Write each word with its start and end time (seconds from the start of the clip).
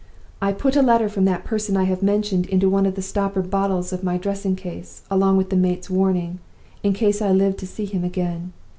"I 0.41 0.51
put 0.51 0.75
a 0.75 0.81
letter 0.81 1.07
from 1.09 1.25
that 1.25 1.43
person 1.45 1.77
I 1.77 1.83
have 1.83 2.01
mentioned 2.01 2.47
into 2.47 2.67
one 2.67 2.87
of 2.87 2.95
the 2.95 3.03
stoppered 3.03 3.51
bottles 3.51 3.93
of 3.93 4.03
my 4.03 4.17
dressing 4.17 4.55
case, 4.55 5.03
along 5.11 5.37
with 5.37 5.51
the 5.51 5.55
mate's 5.55 5.91
warning, 5.91 6.39
in 6.81 6.93
case 6.93 7.21
I 7.21 7.29
lived 7.31 7.59
to 7.59 7.67
see 7.67 7.85
him 7.85 8.03
again. 8.03 8.51